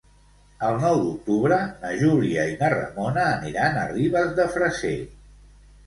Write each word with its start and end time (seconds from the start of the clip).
El 0.69 0.79
nou 0.83 0.95
d'octubre 1.01 1.59
na 1.85 1.93
Júlia 2.01 2.47
i 2.55 2.57
na 2.65 2.73
Ramona 2.77 3.29
aniran 3.37 3.81
a 3.83 3.87
Ribes 3.95 4.37
de 4.41 4.53
Freser. 4.57 5.01